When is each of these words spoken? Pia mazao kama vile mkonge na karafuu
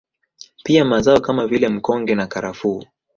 Pia 0.63 0.85
mazao 0.85 1.19
kama 1.19 1.47
vile 1.47 1.69
mkonge 1.69 2.15
na 2.15 2.27
karafuu 2.27 2.83